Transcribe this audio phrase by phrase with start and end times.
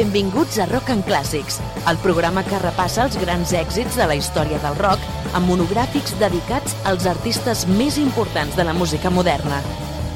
[0.00, 1.58] Benvinguts a Rock and Clàssics,
[1.90, 5.02] el programa que repassa els grans èxits de la història del rock
[5.36, 9.58] amb monogràfics dedicats als artistes més importants de la música moderna.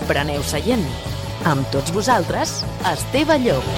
[0.09, 0.87] Preneu seient.
[1.45, 2.63] Amb tots vosaltres,
[2.95, 3.69] Esteve Llop.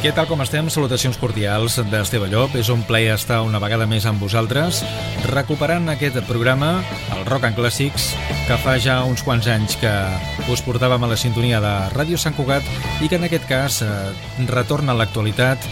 [0.00, 0.72] Què tal com estem?
[0.72, 2.56] Salutacions cordials d'Esteve Llop.
[2.56, 4.80] És un plaer estar una vegada més amb vosaltres
[5.28, 6.78] recuperant aquest programa,
[7.12, 8.14] el Rock and Clàssics,
[8.48, 9.92] que fa ja uns quants anys que
[10.50, 12.66] us portàvem a la sintonia de Ràdio Sant Cugat
[13.04, 13.90] i que en aquest cas eh,
[14.50, 15.62] retorna a l'actualitat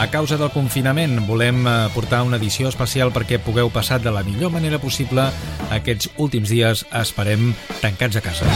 [0.00, 4.24] a causa del confinament volem eh, portar una edició especial perquè pugueu passar de la
[4.26, 5.28] millor manera possible
[5.70, 8.50] aquests últims dies, esperem, tancats a casa.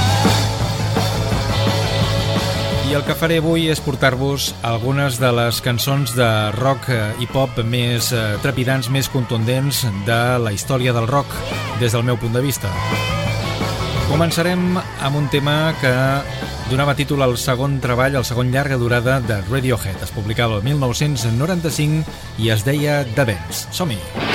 [2.91, 6.91] I el que faré avui és portar-vos algunes de les cançons de rock
[7.23, 11.31] i pop més eh, trepidants, més contundents de la història del rock
[11.79, 12.75] des del meu punt de vista.
[14.09, 15.93] Començarem amb un tema que
[16.69, 20.05] donava títol al segon treball, al segon llarga durada de Radiohead.
[20.05, 22.05] Es publicava el 1995
[22.45, 23.67] i es deia The Bends.
[23.73, 24.34] Som-hi!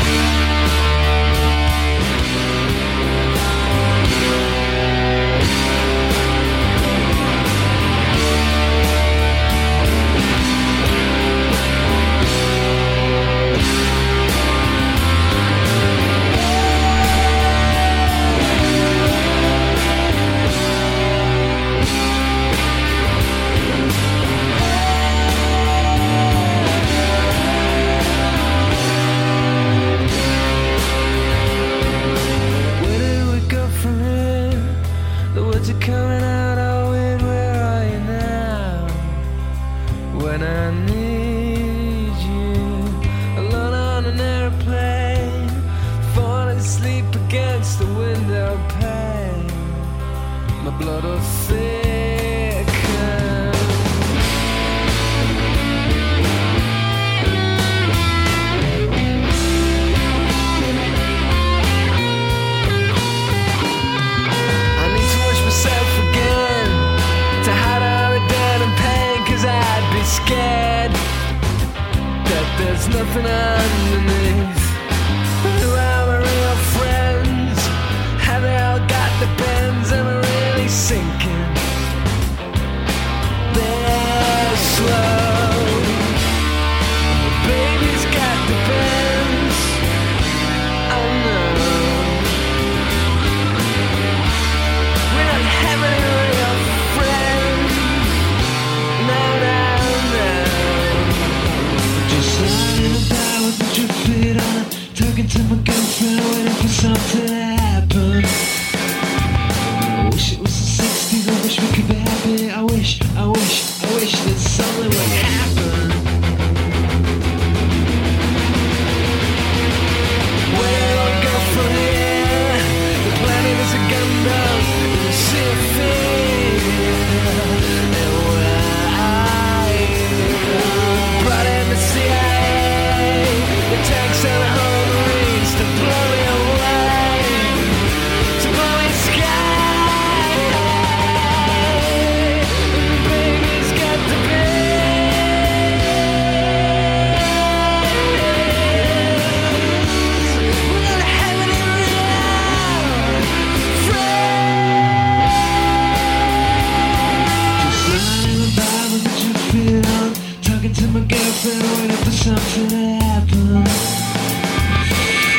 [160.69, 163.63] talking to my girlfriend, waiting for something to happen.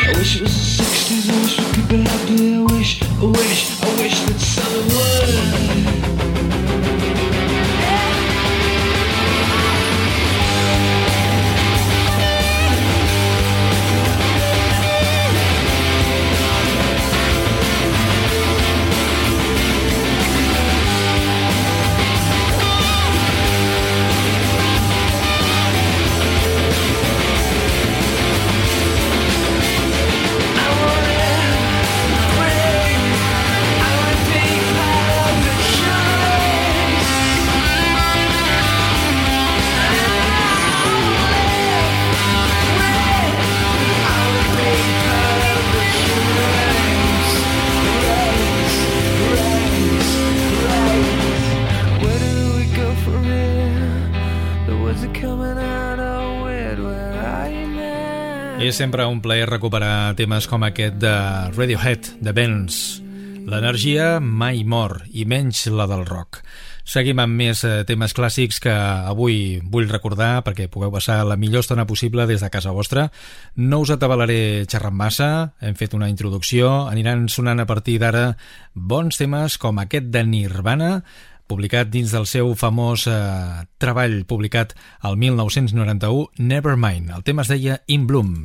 [0.09, 3.25] I wish it was the 60s, I wish we could be happy, I wish, I
[3.25, 4.50] wish, I wish that
[58.81, 61.13] sempre un plaer recuperar temes com aquest de
[61.53, 63.03] Radiohead, de Benz.
[63.45, 66.39] L'energia mai mor, i menys la del rock.
[66.89, 71.61] Seguim amb més eh, temes clàssics que avui vull recordar perquè pugueu passar la millor
[71.61, 73.11] estona possible des de casa vostra.
[73.61, 75.31] No us atabalaré xerrant massa,
[75.61, 78.31] hem fet una introducció, aniran sonant a partir d'ara
[78.73, 81.03] bons temes com aquest de Nirvana,
[81.51, 87.11] publicat dins del seu famós eh, treball publicat al 1991, Nevermind.
[87.11, 88.37] El tema es deia In Bloom.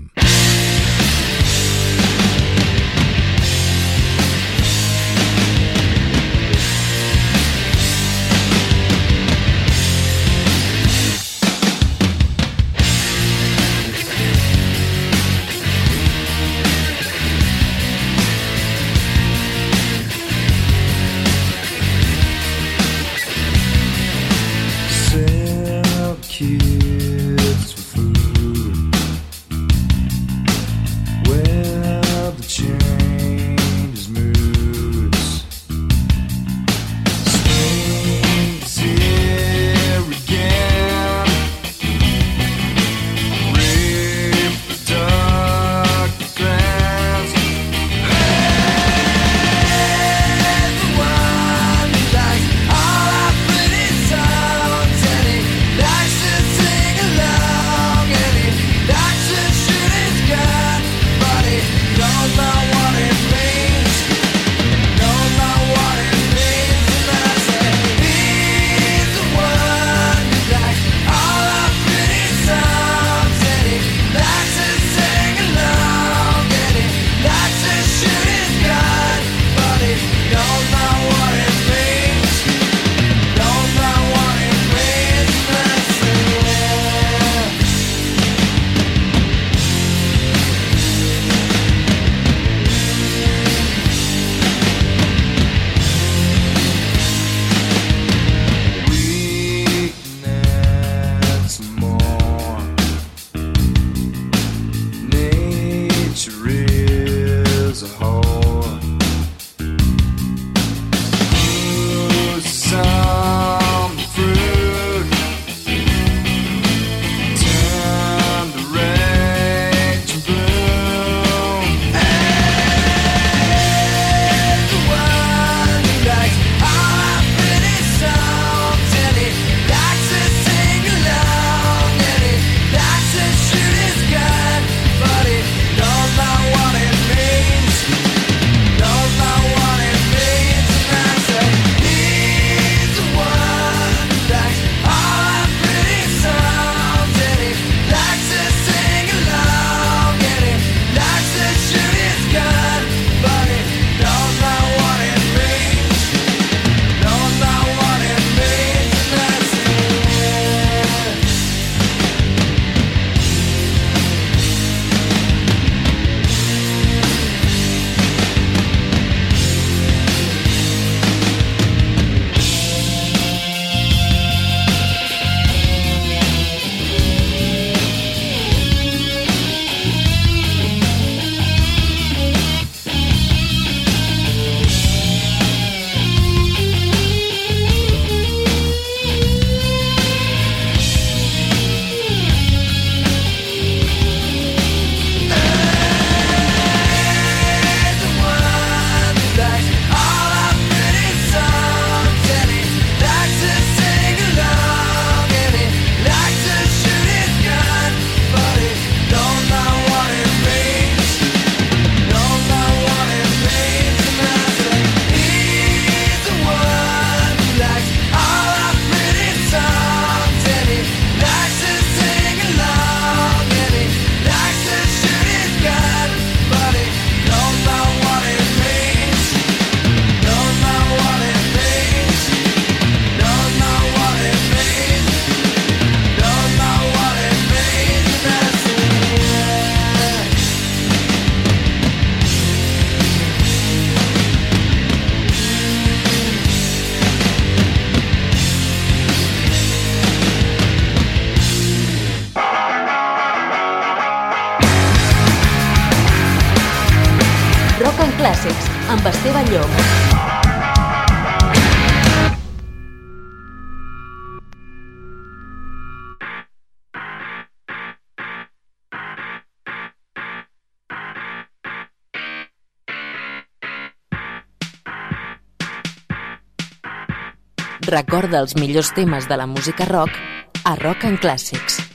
[277.85, 280.17] Recorda els millors temes de la música rock
[280.65, 281.94] a Rock and Classics.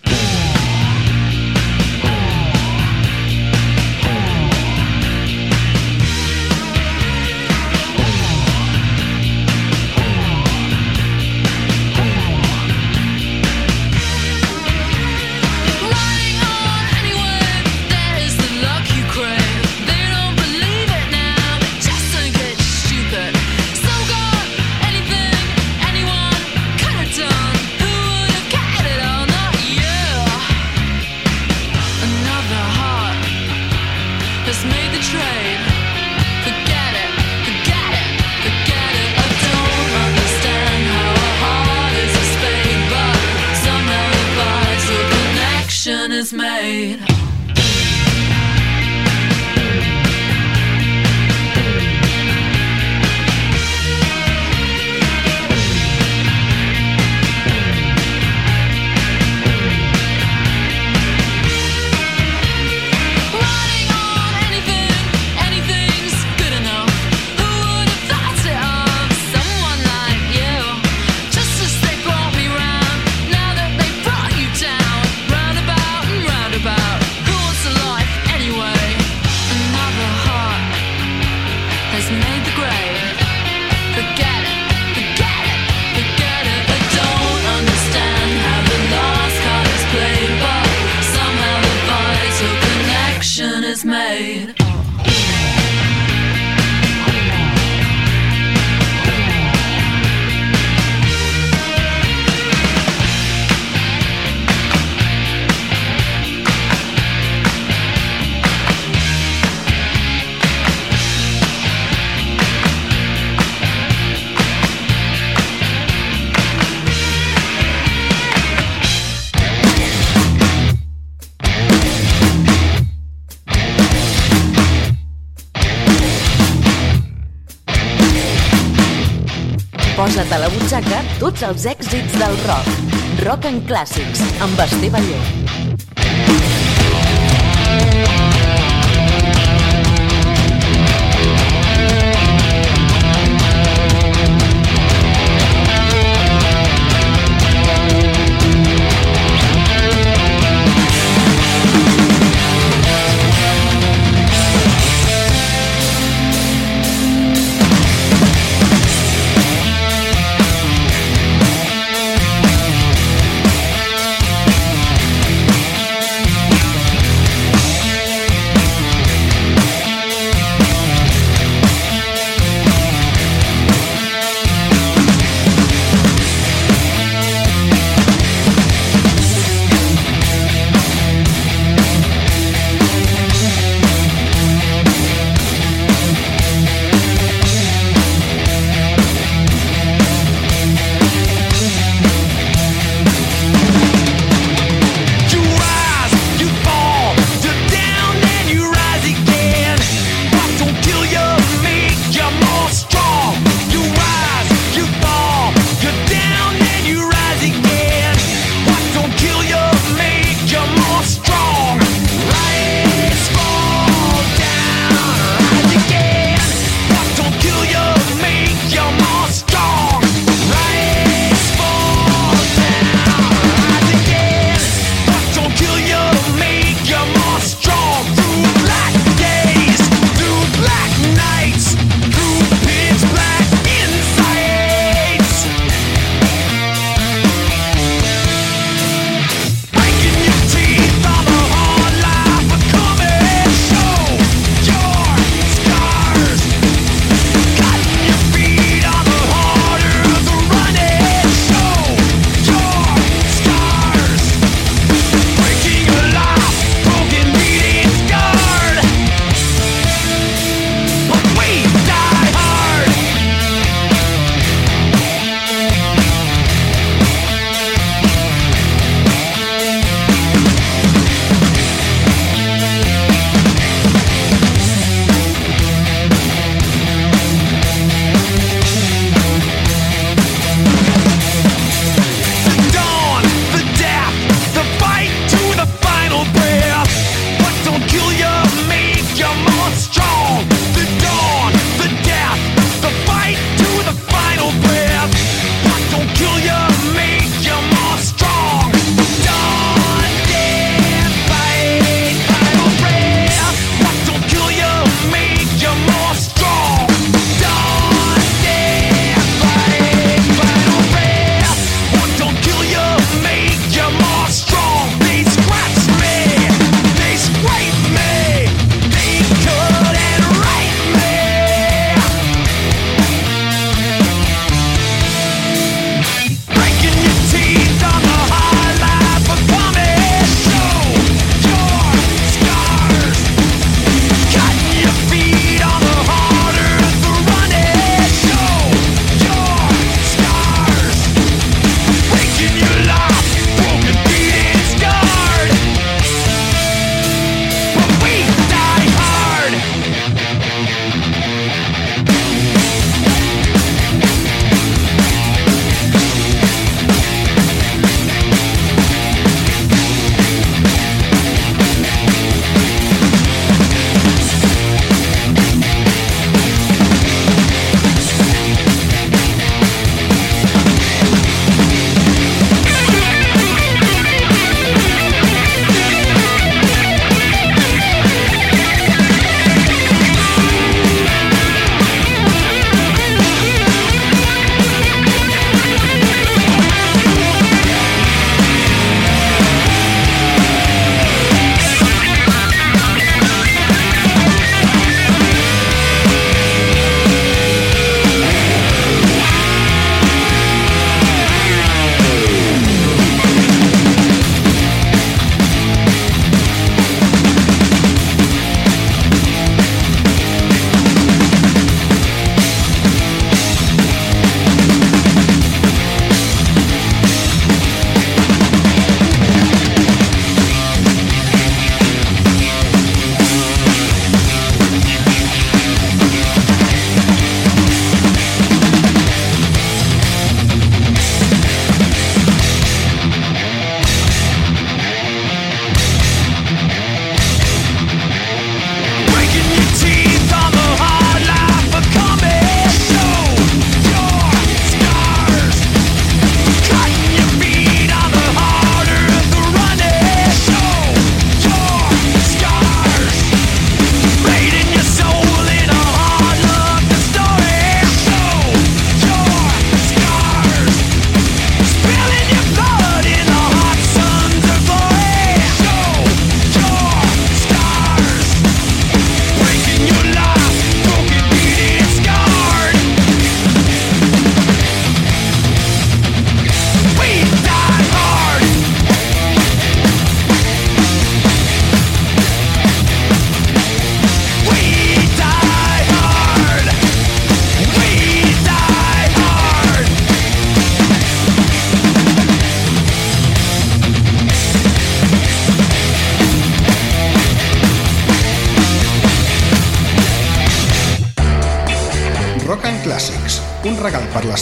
[130.31, 132.95] A la butxaca tots els èxits del rock.
[133.27, 135.40] Rock en clàssics, amb Esteve Llop.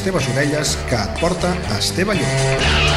[0.09, 2.88] Teves orelles que et porta Esteve Llop.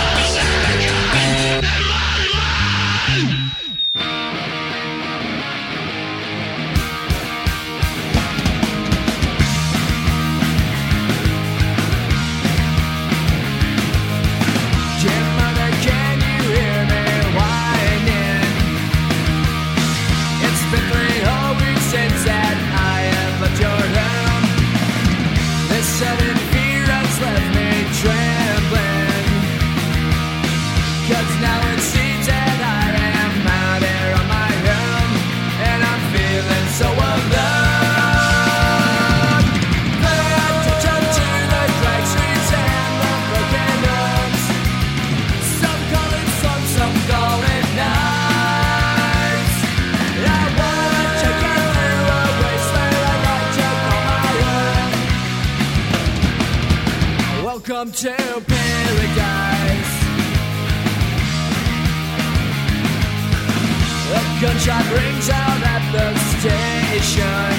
[64.42, 67.54] Gunshot rings out at the station.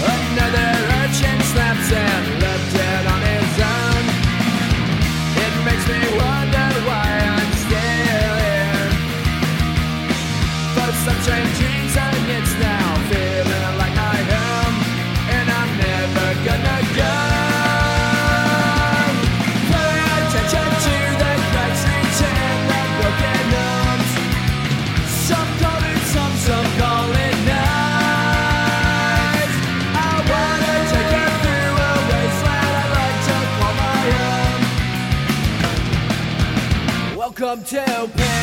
[0.00, 0.70] Another
[1.04, 4.04] urchin slaps and left dead on his own.
[5.44, 6.00] It makes me
[37.38, 38.35] Welcome to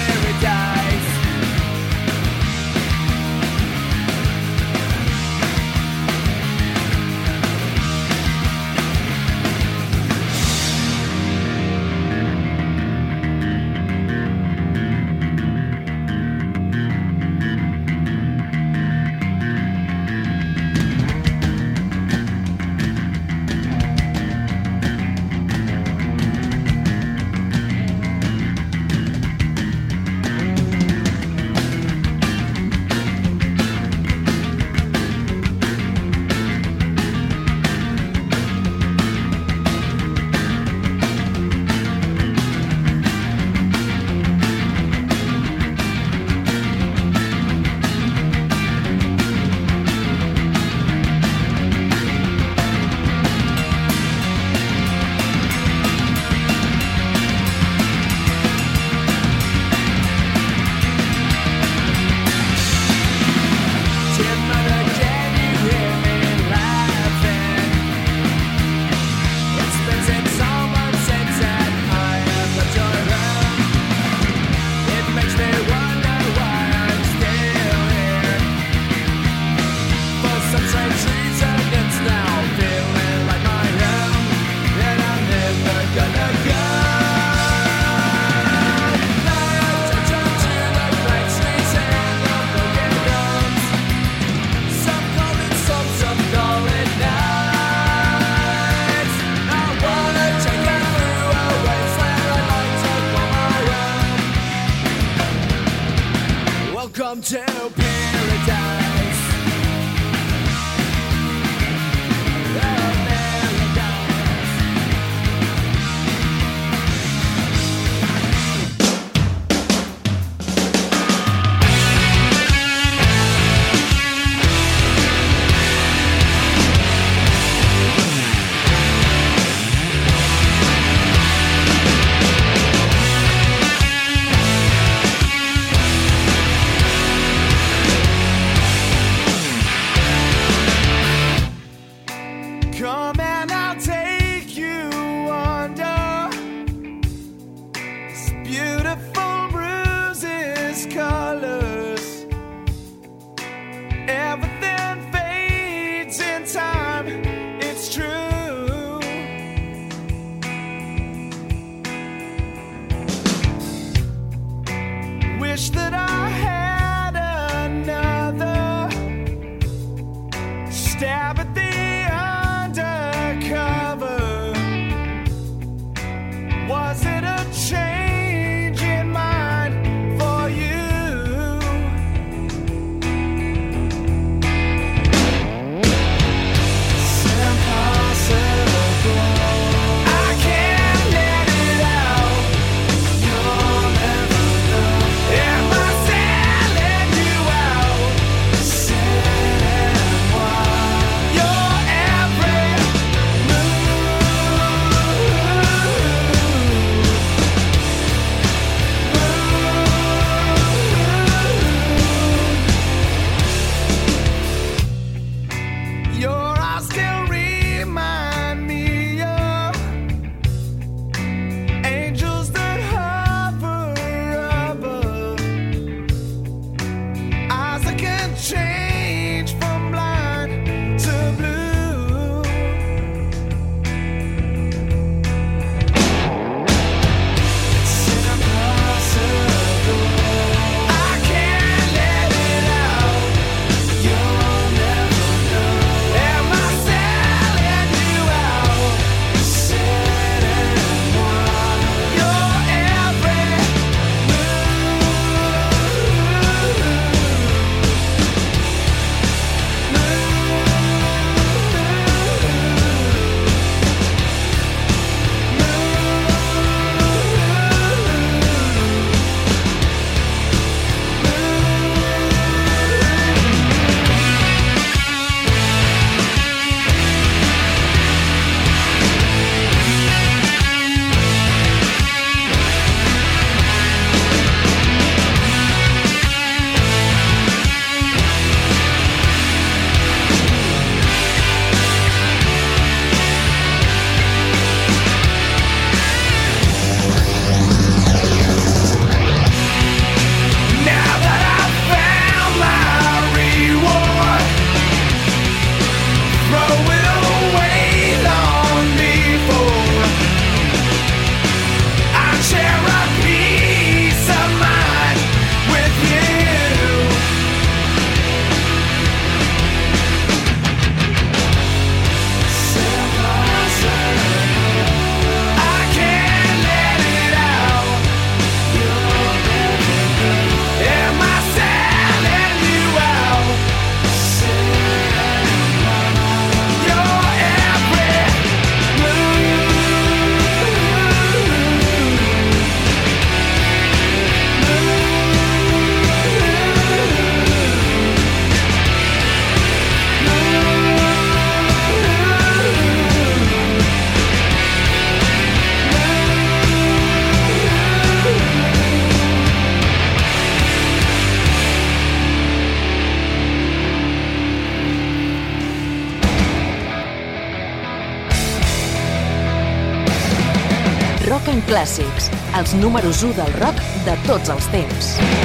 [371.83, 375.42] Clàssics, els números 1 del rock de tots els temps.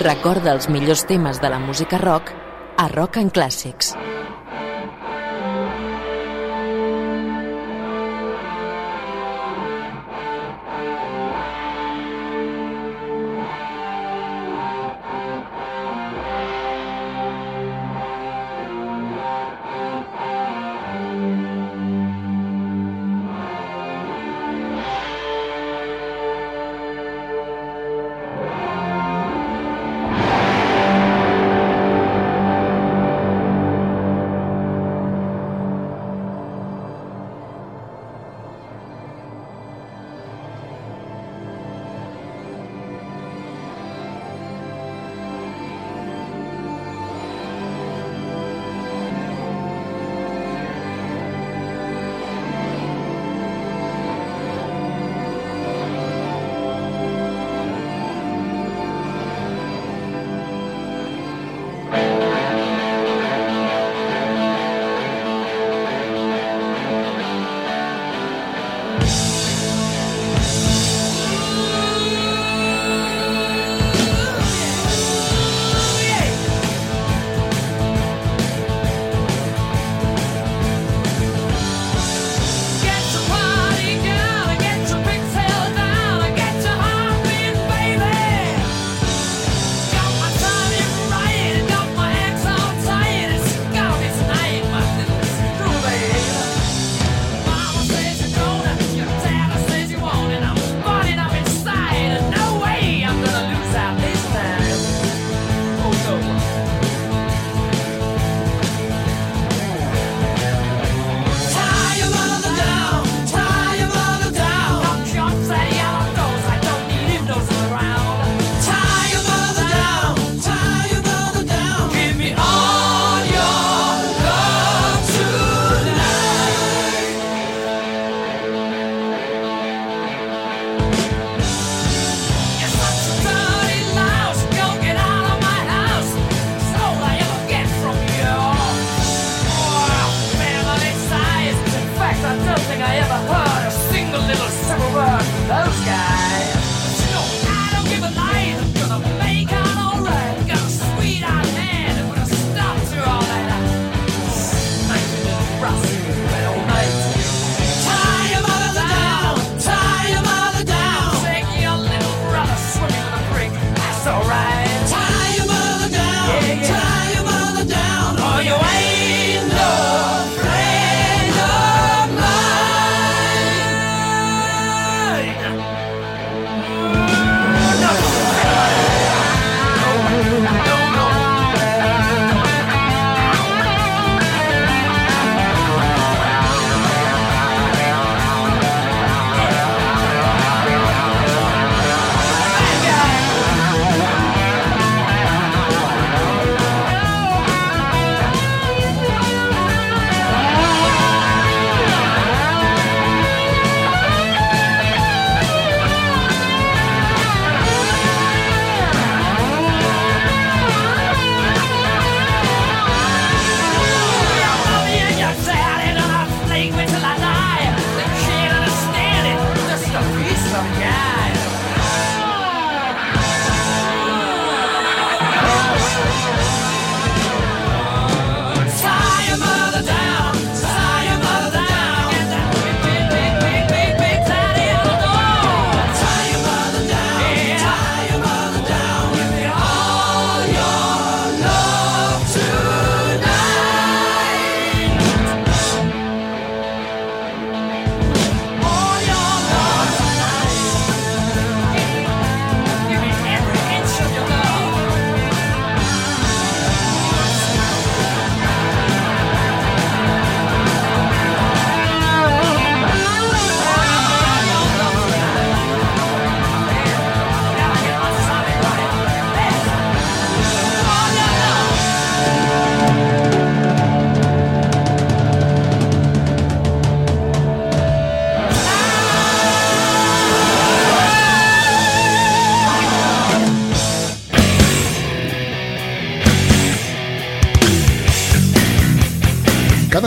[0.00, 2.32] Recorda els millors temes de la música rock
[2.80, 3.92] a Rock and Classics.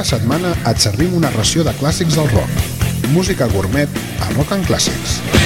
[0.08, 2.68] Setmana et servim una ració de clàssics del rock.
[3.14, 5.42] Música gourmet a Rock and Clàssics.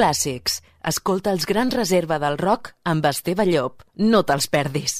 [0.00, 0.54] Clàssics.
[0.90, 3.84] Escolta els grans reserva del rock amb Esteve Llop.
[4.00, 4.96] No te'ls perdis.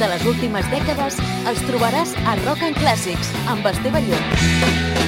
[0.00, 1.20] De les últimes dècades
[1.50, 5.03] els trobaràs a Rock and Classics amb Esteve Llop.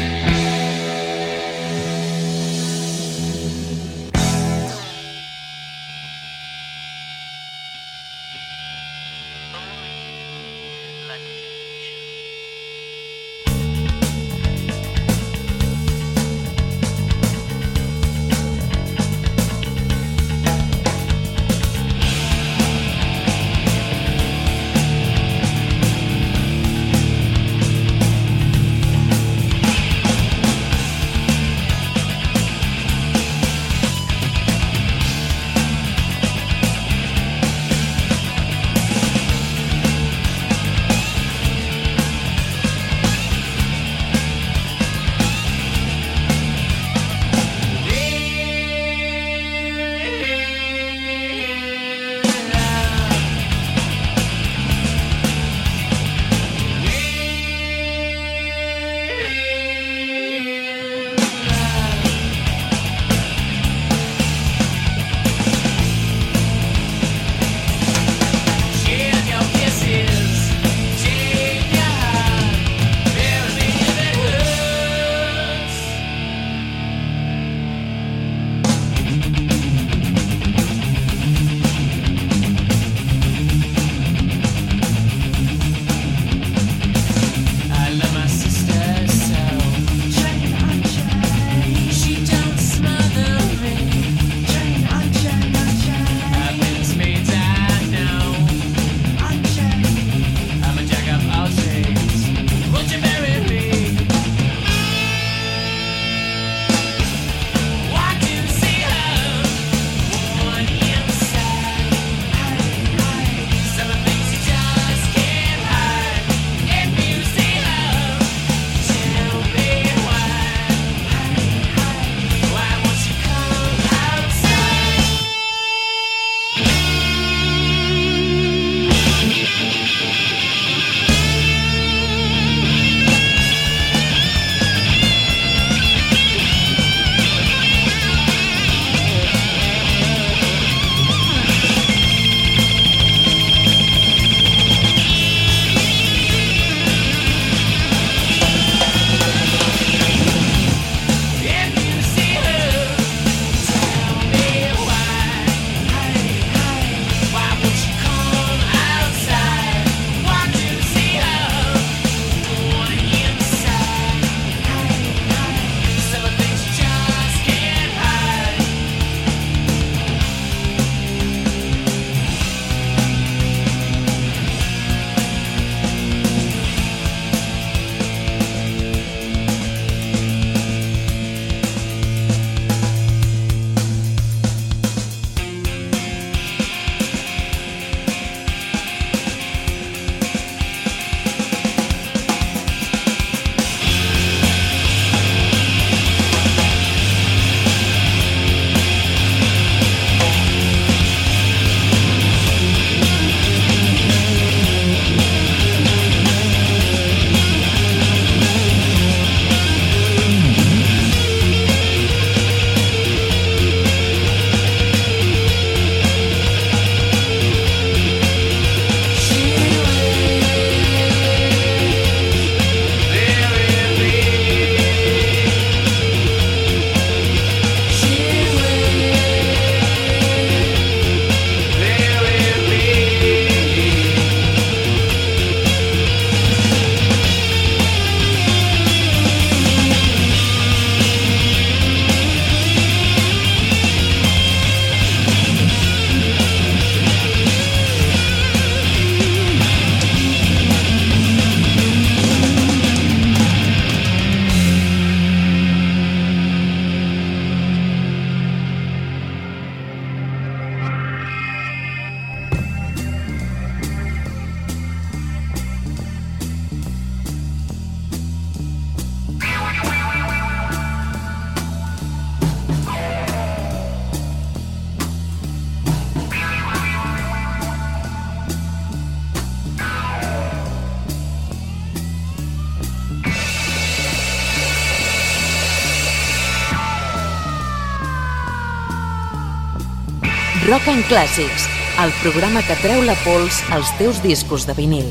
[291.06, 291.68] Clàssics,
[292.02, 295.06] el programa que treu la pols als teus discos de vinil.